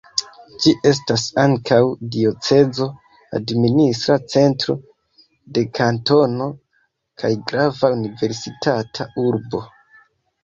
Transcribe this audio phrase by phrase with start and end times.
[0.61, 1.75] Ĝi estas ankaŭ
[2.15, 2.85] diocezo,
[3.39, 4.75] administra centro
[5.57, 6.47] de kantono
[7.25, 9.63] kaj grava universitata urbo.